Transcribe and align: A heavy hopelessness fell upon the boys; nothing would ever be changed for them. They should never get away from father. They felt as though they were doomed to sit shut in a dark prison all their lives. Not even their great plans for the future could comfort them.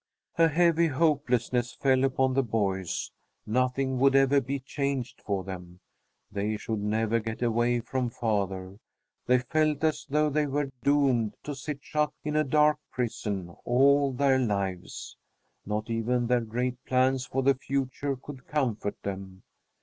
A 0.39 0.47
heavy 0.47 0.87
hopelessness 0.87 1.73
fell 1.75 2.03
upon 2.03 2.33
the 2.33 2.41
boys; 2.41 3.11
nothing 3.45 3.99
would 3.99 4.15
ever 4.15 4.41
be 4.41 4.57
changed 4.59 5.21
for 5.21 5.43
them. 5.43 5.79
They 6.31 6.57
should 6.57 6.79
never 6.79 7.19
get 7.19 7.43
away 7.43 7.81
from 7.81 8.09
father. 8.09 8.79
They 9.27 9.37
felt 9.37 9.83
as 9.83 10.07
though 10.09 10.31
they 10.31 10.47
were 10.47 10.71
doomed 10.81 11.35
to 11.43 11.53
sit 11.53 11.83
shut 11.83 12.13
in 12.23 12.35
a 12.35 12.43
dark 12.43 12.79
prison 12.89 13.55
all 13.63 14.11
their 14.11 14.39
lives. 14.39 15.17
Not 15.67 15.87
even 15.91 16.25
their 16.25 16.41
great 16.41 16.83
plans 16.83 17.27
for 17.27 17.43
the 17.43 17.53
future 17.53 18.15
could 18.15 18.47
comfort 18.47 18.99
them. 19.03 19.43